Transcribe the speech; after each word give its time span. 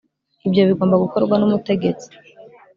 ibyo 0.47 0.61
bigomba 0.69 0.95
gukorwa 1.03 1.35
n'umutegetsi 1.37 2.07